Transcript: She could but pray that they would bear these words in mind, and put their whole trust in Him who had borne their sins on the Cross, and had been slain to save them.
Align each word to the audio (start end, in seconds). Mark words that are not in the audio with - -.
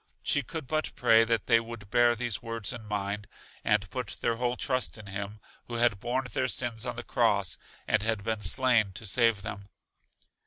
She 0.23 0.41
could 0.41 0.65
but 0.65 0.95
pray 0.95 1.23
that 1.25 1.45
they 1.45 1.59
would 1.59 1.91
bear 1.91 2.15
these 2.15 2.41
words 2.41 2.73
in 2.73 2.85
mind, 2.87 3.27
and 3.63 3.87
put 3.91 4.17
their 4.19 4.37
whole 4.37 4.57
trust 4.57 4.97
in 4.97 5.05
Him 5.05 5.39
who 5.65 5.75
had 5.75 5.99
borne 5.99 6.25
their 6.33 6.47
sins 6.47 6.87
on 6.87 6.95
the 6.95 7.03
Cross, 7.03 7.59
and 7.87 8.01
had 8.01 8.23
been 8.23 8.41
slain 8.41 8.93
to 8.93 9.05
save 9.05 9.43
them. 9.43 9.69